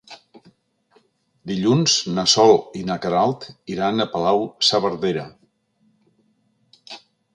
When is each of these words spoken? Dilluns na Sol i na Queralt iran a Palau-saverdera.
Dilluns 1.51 1.97
na 2.15 2.23
Sol 2.33 2.57
i 2.79 2.83
na 2.87 2.97
Queralt 3.03 3.45
iran 3.75 4.07
a 4.07 4.07
Palau-saverdera. 4.15 5.27